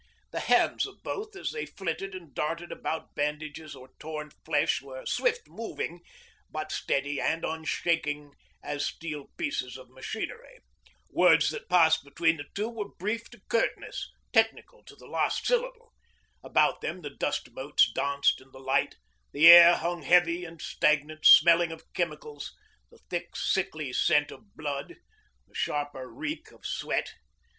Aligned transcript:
The 0.31 0.39
hands 0.39 0.87
of 0.87 1.03
both 1.03 1.35
as 1.35 1.51
they 1.51 1.67
flitted 1.67 2.15
and 2.15 2.33
darted 2.33 2.71
about 2.71 3.13
bandages 3.13 3.75
or 3.75 3.91
torn 3.99 4.31
flesh 4.31 4.81
were 4.81 5.05
swift 5.05 5.47
moving, 5.47 6.01
but 6.49 6.71
steady 6.71 7.21
and 7.21 7.45
unshaking 7.45 8.33
as 8.63 8.83
steel 8.83 9.27
pieces 9.37 9.77
of 9.77 9.91
machinery. 9.91 10.57
Words 11.11 11.51
that 11.51 11.69
passed 11.69 12.03
between 12.03 12.37
the 12.37 12.47
two 12.55 12.67
were 12.67 12.89
brief 12.89 13.29
to 13.29 13.41
curtness, 13.47 14.09
technical 14.33 14.83
to 14.85 14.95
the 14.95 15.05
last 15.05 15.45
syllable. 15.45 15.93
About 16.43 16.81
them 16.81 17.03
the 17.03 17.11
dust 17.11 17.51
motes 17.51 17.87
danced 17.91 18.41
in 18.41 18.49
the 18.51 18.59
light, 18.59 18.95
the 19.33 19.47
air 19.47 19.75
hung 19.75 20.01
heavy 20.01 20.45
and 20.45 20.59
stagnant, 20.63 21.27
smelling 21.27 21.71
of 21.71 21.93
chemicals, 21.93 22.55
the 22.89 22.97
thick 23.11 23.35
sickly 23.35 23.93
scent 23.93 24.31
of 24.31 24.55
blood, 24.57 24.95
the 25.47 25.53
sharper 25.53 26.07
reek 26.11 26.49
of 26.51 26.65
sweat. 26.65 27.13